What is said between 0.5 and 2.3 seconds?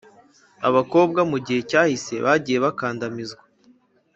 abakobwa mu gihe cyahise